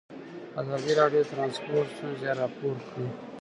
[0.61, 3.07] ازادي راډیو د ترانسپورټ ستونزې راپور کړي.